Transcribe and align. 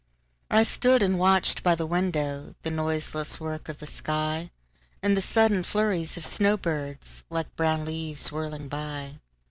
I 0.49 0.63
stood 0.63 1.03
and 1.03 1.19
watched 1.19 1.61
by 1.61 1.75
the 1.75 1.87
windowThe 1.87 2.73
noiseless 2.73 3.39
work 3.39 3.69
of 3.69 3.77
the 3.77 3.85
sky, 3.85 4.49
And 5.03 5.15
the 5.15 5.21
sudden 5.21 5.61
flurries 5.61 6.17
of 6.17 6.25
snow 6.25 6.57
birds, 6.57 7.23
Like 7.29 7.55
brown 7.55 7.85
leaves 7.85 8.31
whirling 8.31 8.67
by. 8.67 9.19